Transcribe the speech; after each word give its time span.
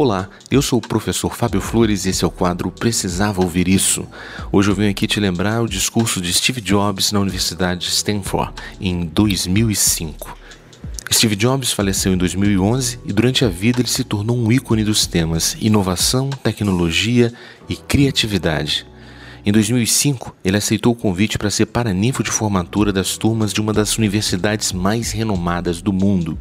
Olá, 0.00 0.28
eu 0.48 0.62
sou 0.62 0.78
o 0.78 0.80
professor 0.80 1.34
Fábio 1.34 1.60
Flores 1.60 2.04
e 2.04 2.10
esse 2.10 2.22
é 2.22 2.26
o 2.28 2.30
quadro 2.30 2.70
Precisava 2.70 3.42
Ouvir 3.42 3.66
Isso. 3.66 4.06
Hoje 4.52 4.70
eu 4.70 4.74
venho 4.76 4.92
aqui 4.92 5.08
te 5.08 5.18
lembrar 5.18 5.60
o 5.60 5.68
discurso 5.68 6.20
de 6.20 6.32
Steve 6.32 6.60
Jobs 6.60 7.10
na 7.10 7.18
Universidade 7.18 7.80
de 7.80 7.88
Stanford 7.88 8.52
em 8.80 9.06
2005. 9.06 10.38
Steve 11.12 11.34
Jobs 11.34 11.72
faleceu 11.72 12.12
em 12.12 12.16
2011 12.16 13.00
e 13.04 13.12
durante 13.12 13.44
a 13.44 13.48
vida 13.48 13.80
ele 13.80 13.88
se 13.88 14.04
tornou 14.04 14.38
um 14.38 14.52
ícone 14.52 14.84
dos 14.84 15.04
temas 15.04 15.56
inovação, 15.60 16.30
tecnologia 16.30 17.32
e 17.68 17.74
criatividade. 17.74 18.86
Em 19.44 19.50
2005, 19.50 20.32
ele 20.44 20.58
aceitou 20.58 20.92
o 20.92 20.96
convite 20.96 21.36
para 21.36 21.50
ser 21.50 21.66
paraninfo 21.66 22.22
de 22.22 22.30
formatura 22.30 22.92
das 22.92 23.16
turmas 23.16 23.52
de 23.52 23.60
uma 23.60 23.72
das 23.72 23.98
universidades 23.98 24.72
mais 24.72 25.10
renomadas 25.10 25.82
do 25.82 25.92
mundo. 25.92 26.38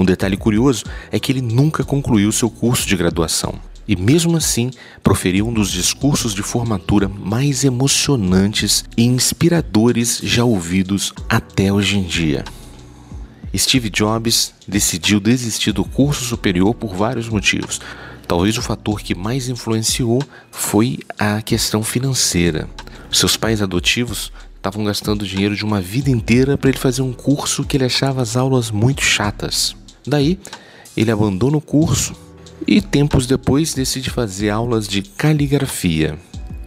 Um 0.00 0.04
detalhe 0.06 0.34
curioso 0.34 0.84
é 1.12 1.20
que 1.20 1.30
ele 1.30 1.42
nunca 1.42 1.84
concluiu 1.84 2.32
seu 2.32 2.48
curso 2.48 2.88
de 2.88 2.96
graduação. 2.96 3.52
E 3.86 3.94
mesmo 3.94 4.34
assim, 4.34 4.70
proferiu 5.02 5.46
um 5.46 5.52
dos 5.52 5.70
discursos 5.70 6.34
de 6.34 6.42
formatura 6.42 7.06
mais 7.06 7.64
emocionantes 7.64 8.82
e 8.96 9.04
inspiradores 9.04 10.18
já 10.22 10.42
ouvidos 10.42 11.12
até 11.28 11.70
hoje 11.70 11.98
em 11.98 12.04
dia. 12.04 12.46
Steve 13.54 13.90
Jobs 13.90 14.54
decidiu 14.66 15.20
desistir 15.20 15.72
do 15.72 15.84
curso 15.84 16.24
superior 16.24 16.72
por 16.72 16.94
vários 16.94 17.28
motivos. 17.28 17.78
Talvez 18.26 18.56
o 18.56 18.62
fator 18.62 19.02
que 19.02 19.14
mais 19.14 19.50
influenciou 19.50 20.22
foi 20.50 21.00
a 21.18 21.42
questão 21.42 21.82
financeira. 21.82 22.70
Seus 23.12 23.36
pais 23.36 23.60
adotivos 23.60 24.32
estavam 24.56 24.82
gastando 24.82 25.26
dinheiro 25.26 25.54
de 25.54 25.64
uma 25.64 25.78
vida 25.78 26.08
inteira 26.08 26.56
para 26.56 26.70
ele 26.70 26.78
fazer 26.78 27.02
um 27.02 27.12
curso 27.12 27.64
que 27.64 27.76
ele 27.76 27.84
achava 27.84 28.22
as 28.22 28.34
aulas 28.34 28.70
muito 28.70 29.02
chatas. 29.02 29.78
Daí, 30.10 30.40
ele 30.96 31.12
abandona 31.12 31.56
o 31.56 31.60
curso 31.60 32.14
e 32.66 32.82
tempos 32.82 33.28
depois 33.28 33.72
decide 33.72 34.10
fazer 34.10 34.50
aulas 34.50 34.88
de 34.88 35.02
caligrafia. 35.02 36.18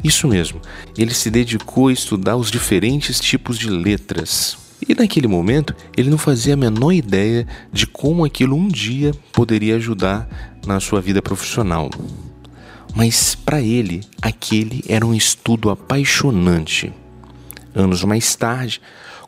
Isso 0.01 0.29
mesmo, 0.29 0.61
ele 0.97 1.13
se 1.13 1.29
dedicou 1.29 1.89
a 1.89 1.93
estudar 1.93 2.37
os 2.37 2.49
diferentes 2.49 3.19
tipos 3.19 3.59
de 3.59 3.69
letras. 3.69 4.57
E 4.87 4.95
naquele 4.95 5.27
momento, 5.27 5.75
ele 5.95 6.09
não 6.09 6.17
fazia 6.17 6.53
a 6.53 6.57
menor 6.57 6.93
ideia 6.93 7.45
de 7.71 7.85
como 7.85 8.23
aquilo 8.23 8.55
um 8.55 8.69
dia 8.69 9.11
poderia 9.33 9.75
ajudar 9.75 10.57
na 10.65 10.79
sua 10.79 11.01
vida 11.01 11.21
profissional. 11.21 11.89
Mas 12.95 13.35
para 13.35 13.59
ele, 13.59 14.05
aquele 14.21 14.85
era 14.87 15.05
um 15.05 15.13
estudo 15.13 15.69
apaixonante. 15.69 16.93
Anos 17.75 18.03
mais 18.05 18.35
tarde, 18.35 18.79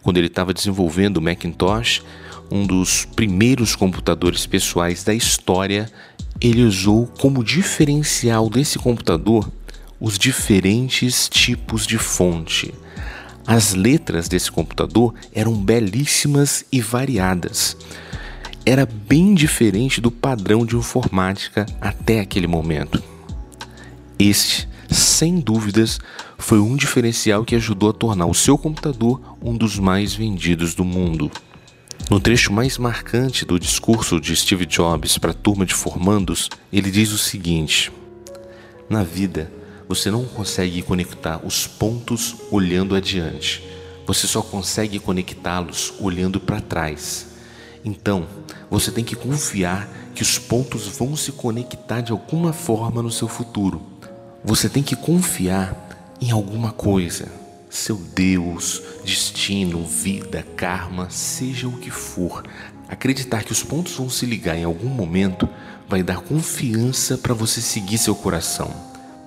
quando 0.01 0.17
ele 0.17 0.27
estava 0.27 0.53
desenvolvendo 0.53 1.17
o 1.17 1.21
Macintosh, 1.21 2.01
um 2.51 2.65
dos 2.65 3.05
primeiros 3.05 3.75
computadores 3.75 4.45
pessoais 4.45 5.03
da 5.03 5.13
história, 5.13 5.89
ele 6.39 6.63
usou 6.63 7.07
como 7.19 7.43
diferencial 7.43 8.49
desse 8.49 8.77
computador 8.77 9.49
os 9.99 10.17
diferentes 10.19 11.29
tipos 11.29 11.87
de 11.87 11.97
fonte. 11.97 12.73
As 13.47 13.73
letras 13.73 14.27
desse 14.27 14.51
computador 14.51 15.13
eram 15.33 15.53
belíssimas 15.53 16.65
e 16.71 16.81
variadas. 16.81 17.77
Era 18.65 18.85
bem 18.85 19.35
diferente 19.35 20.01
do 20.01 20.09
padrão 20.09 20.65
de 20.65 20.75
informática 20.75 21.65
até 21.79 22.19
aquele 22.19 22.47
momento. 22.47 23.01
Este, 24.17 24.67
sem 24.89 25.39
dúvidas, 25.39 25.99
foi 26.37 26.59
um 26.59 26.75
diferencial 26.75 27.45
que 27.45 27.55
ajudou 27.55 27.89
a 27.89 27.93
tornar 27.93 28.25
o 28.25 28.33
seu 28.33 28.57
computador 28.57 29.21
um 29.41 29.55
dos 29.55 29.77
mais 29.77 30.13
vendidos 30.13 30.73
do 30.73 30.83
mundo. 30.83 31.31
No 32.07 32.19
trecho 32.19 32.53
mais 32.53 32.77
marcante 32.77 33.45
do 33.45 33.59
discurso 33.59 34.21
de 34.21 34.35
Steve 34.35 34.67
Jobs 34.67 35.17
para 35.17 35.31
a 35.31 35.33
turma 35.33 35.65
de 35.65 35.73
formandos, 35.73 36.51
ele 36.71 36.91
diz 36.91 37.11
o 37.11 37.17
seguinte: 37.17 37.91
Na 38.87 39.01
vida, 39.01 39.51
você 39.89 40.11
não 40.11 40.23
consegue 40.23 40.83
conectar 40.83 41.43
os 41.43 41.65
pontos 41.65 42.35
olhando 42.51 42.95
adiante. 42.95 43.63
Você 44.05 44.27
só 44.27 44.43
consegue 44.43 44.99
conectá-los 44.99 45.95
olhando 45.99 46.39
para 46.39 46.61
trás. 46.61 47.25
Então, 47.83 48.27
você 48.69 48.91
tem 48.91 49.03
que 49.03 49.15
confiar 49.15 49.89
que 50.13 50.21
os 50.21 50.37
pontos 50.37 50.87
vão 50.87 51.15
se 51.15 51.31
conectar 51.31 52.01
de 52.01 52.11
alguma 52.11 52.53
forma 52.53 53.01
no 53.01 53.11
seu 53.11 53.27
futuro. 53.27 53.81
Você 54.43 54.69
tem 54.69 54.83
que 54.83 54.95
confiar 54.95 56.15
em 56.21 56.29
alguma 56.29 56.71
coisa 56.71 57.44
seu 57.75 57.97
Deus, 57.97 58.81
destino, 59.03 59.85
vida, 59.85 60.45
karma, 60.55 61.09
seja 61.09 61.67
o 61.67 61.77
que 61.77 61.91
for. 61.91 62.45
Acreditar 62.87 63.43
que 63.43 63.51
os 63.51 63.61
pontos 63.61 63.95
vão 63.95 64.09
se 64.09 64.25
ligar 64.25 64.55
em 64.55 64.63
algum 64.63 64.87
momento 64.87 65.47
vai 65.87 66.01
dar 66.01 66.21
confiança 66.21 67.17
para 67.17 67.33
você 67.33 67.59
seguir 67.59 67.97
seu 67.97 68.15
coração, 68.15 68.73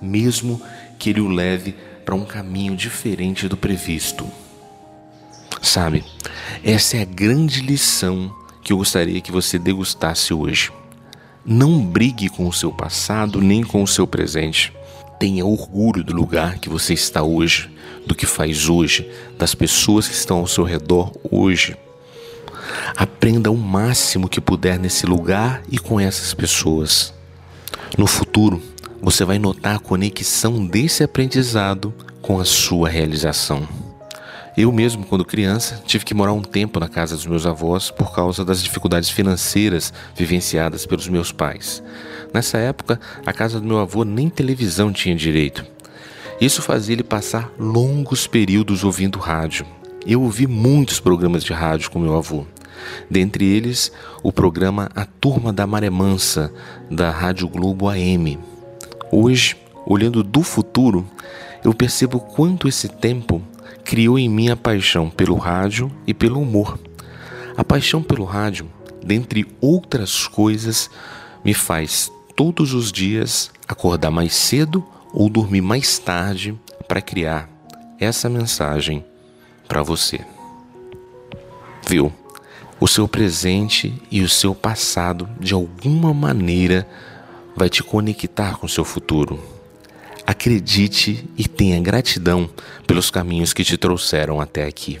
mesmo 0.01 0.59
que 0.97 1.11
ele 1.11 1.21
o 1.21 1.27
leve 1.27 1.75
para 2.03 2.15
um 2.15 2.25
caminho 2.25 2.75
diferente 2.75 3.47
do 3.47 3.55
previsto. 3.55 4.27
Sabe, 5.61 6.03
essa 6.63 6.97
é 6.97 7.03
a 7.03 7.05
grande 7.05 7.61
lição 7.61 8.35
que 8.63 8.73
eu 8.73 8.77
gostaria 8.77 9.21
que 9.21 9.31
você 9.31 9.59
degustasse 9.59 10.33
hoje. 10.33 10.71
Não 11.45 11.85
brigue 11.85 12.27
com 12.29 12.47
o 12.47 12.53
seu 12.53 12.71
passado 12.71 13.41
nem 13.41 13.63
com 13.63 13.83
o 13.83 13.87
seu 13.87 14.07
presente. 14.07 14.73
Tenha 15.19 15.45
orgulho 15.45 16.03
do 16.03 16.15
lugar 16.15 16.59
que 16.59 16.69
você 16.69 16.93
está 16.93 17.21
hoje, 17.21 17.69
do 18.07 18.15
que 18.15 18.25
faz 18.25 18.69
hoje, 18.69 19.09
das 19.37 19.53
pessoas 19.53 20.07
que 20.07 20.13
estão 20.13 20.37
ao 20.37 20.47
seu 20.47 20.63
redor 20.63 21.11
hoje. 21.29 21.75
Aprenda 22.95 23.51
o 23.51 23.57
máximo 23.57 24.29
que 24.29 24.39
puder 24.39 24.79
nesse 24.79 25.05
lugar 25.05 25.61
e 25.69 25.77
com 25.77 25.99
essas 25.99 26.33
pessoas. 26.33 27.13
No 27.97 28.07
futuro, 28.07 28.61
você 29.01 29.25
vai 29.25 29.37
notar 29.37 29.75
a 29.75 29.79
conexão 29.79 30.65
desse 30.65 31.03
aprendizado 31.03 31.93
com 32.21 32.39
a 32.39 32.45
sua 32.45 32.87
realização. 32.87 33.67
Eu 34.57 34.71
mesmo, 34.71 35.05
quando 35.05 35.23
criança, 35.23 35.81
tive 35.85 36.03
que 36.03 36.13
morar 36.13 36.33
um 36.33 36.41
tempo 36.41 36.79
na 36.79 36.89
casa 36.89 37.15
dos 37.15 37.25
meus 37.25 37.45
avós 37.45 37.91
por 37.91 38.13
causa 38.13 38.43
das 38.43 38.61
dificuldades 38.63 39.09
financeiras 39.09 39.93
vivenciadas 40.15 40.85
pelos 40.85 41.07
meus 41.07 41.31
pais. 41.31 41.83
Nessa 42.33 42.57
época, 42.57 42.99
a 43.25 43.31
casa 43.31 43.59
do 43.59 43.67
meu 43.67 43.79
avô 43.79 44.03
nem 44.03 44.29
televisão 44.29 44.91
tinha 44.91 45.15
direito. 45.15 45.65
Isso 46.41 46.61
fazia 46.61 46.93
ele 46.93 47.03
passar 47.03 47.51
longos 47.59 48.25
períodos 48.25 48.83
ouvindo 48.83 49.19
rádio. 49.19 49.65
Eu 50.05 50.21
ouvi 50.21 50.47
muitos 50.47 50.99
programas 50.99 51.43
de 51.43 51.53
rádio 51.53 51.91
com 51.91 51.99
meu 51.99 52.15
avô. 52.15 52.45
Dentre 53.09 53.45
eles, 53.45 53.91
o 54.23 54.31
programa 54.31 54.89
A 54.95 55.05
Turma 55.05 55.51
da 55.51 55.67
Maré 55.67 55.89
Mansa, 55.89 56.51
da 56.89 57.11
Rádio 57.11 57.47
Globo 57.47 57.89
AM. 57.89 58.39
Hoje, 59.11 59.57
olhando 59.85 60.23
do 60.23 60.41
futuro, 60.41 61.05
eu 61.63 61.73
percebo 61.73 62.19
quanto 62.19 62.67
esse 62.67 62.87
tempo 62.87 63.41
criou 63.83 64.17
em 64.17 64.29
mim 64.29 64.49
a 64.49 64.55
paixão 64.55 65.09
pelo 65.09 65.35
rádio 65.35 65.91
e 66.05 66.13
pelo 66.13 66.41
humor. 66.41 66.79
A 67.57 67.63
paixão 67.63 68.01
pelo 68.01 68.23
rádio, 68.23 68.69
dentre 69.03 69.47
outras 69.59 70.27
coisas, 70.27 70.89
me 71.43 71.53
faz 71.53 72.11
todos 72.35 72.73
os 72.73 72.91
dias 72.91 73.51
acordar 73.67 74.11
mais 74.11 74.33
cedo 74.33 74.83
ou 75.13 75.29
dormir 75.29 75.61
mais 75.61 75.99
tarde 75.99 76.57
para 76.87 77.01
criar 77.01 77.49
essa 77.99 78.29
mensagem 78.29 79.03
para 79.67 79.83
você. 79.83 80.21
Viu? 81.87 82.13
O 82.79 82.87
seu 82.87 83.07
presente 83.07 83.93
e 84.09 84.21
o 84.21 84.29
seu 84.29 84.55
passado, 84.55 85.27
de 85.39 85.53
alguma 85.53 86.13
maneira, 86.13 86.87
vai 87.55 87.69
te 87.69 87.83
conectar 87.83 88.57
com 88.57 88.65
o 88.65 88.69
seu 88.69 88.85
futuro. 88.85 89.58
Acredite 90.29 91.27
e 91.35 91.47
tenha 91.47 91.81
gratidão 91.81 92.47
pelos 92.85 93.09
caminhos 93.09 93.51
que 93.51 93.63
te 93.63 93.75
trouxeram 93.79 94.39
até 94.39 94.63
aqui. 94.63 94.99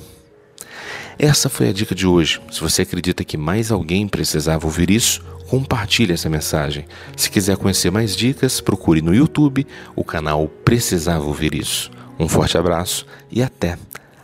Essa 1.19 1.47
foi 1.47 1.69
a 1.69 1.71
dica 1.71 1.93
de 1.93 2.07
hoje. 2.07 2.41
Se 2.51 2.59
você 2.59 2.81
acredita 2.81 3.23
que 3.23 3.37
mais 3.37 3.71
alguém 3.71 4.07
precisava 4.07 4.65
ouvir 4.65 4.89
isso, 4.89 5.21
compartilhe 5.47 6.13
essa 6.13 6.31
mensagem. 6.31 6.87
Se 7.15 7.29
quiser 7.29 7.57
conhecer 7.57 7.91
mais 7.91 8.15
dicas, 8.15 8.59
procure 8.59 9.03
no 9.03 9.13
YouTube 9.13 9.67
o 9.95 10.03
canal 10.03 10.47
Precisava 10.47 11.23
Ouvir 11.25 11.53
Isso. 11.53 11.91
Um 12.17 12.27
forte 12.27 12.57
abraço 12.57 13.05
e 13.31 13.43
até, 13.43 13.77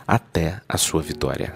até 0.08 0.60
a 0.68 0.76
sua 0.76 1.02
vitória. 1.02 1.54